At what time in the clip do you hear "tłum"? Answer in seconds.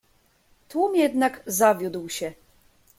0.69-0.95